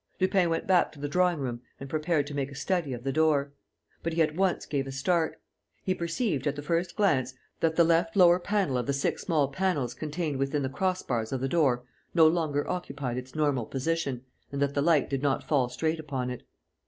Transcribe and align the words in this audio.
Lupin 0.19 0.49
went 0.49 0.65
back 0.65 0.91
to 0.91 0.99
the 0.99 1.07
drawing 1.07 1.37
room 1.37 1.61
and 1.79 1.87
prepared 1.87 2.25
to 2.25 2.33
make 2.33 2.51
a 2.51 2.55
study 2.55 2.91
of 2.91 3.03
the 3.03 3.11
door. 3.11 3.51
But 4.01 4.13
he 4.13 4.21
at 4.23 4.35
once 4.35 4.65
gave 4.65 4.87
a 4.87 4.91
start. 4.91 5.39
He 5.83 5.93
perceived, 5.93 6.47
at 6.47 6.55
the 6.55 6.63
first 6.63 6.95
glance, 6.95 7.35
that 7.59 7.75
the 7.75 7.83
left 7.83 8.15
lower 8.15 8.39
panel 8.39 8.79
of 8.79 8.87
the 8.87 8.93
six 8.93 9.21
small 9.21 9.49
panels 9.49 9.93
contained 9.93 10.39
within 10.39 10.63
the 10.63 10.69
cross 10.69 11.03
bars 11.03 11.31
of 11.31 11.39
the 11.39 11.47
door 11.47 11.83
no 12.15 12.27
longer 12.27 12.67
occupied 12.67 13.17
its 13.17 13.35
normal 13.35 13.67
position 13.67 14.25
and 14.51 14.59
that 14.59 14.73
the 14.73 14.81
light 14.81 15.07
did 15.07 15.21
not 15.21 15.43
fall 15.43 15.69
straight 15.69 15.99
upon 15.99 16.31
it. 16.31 16.47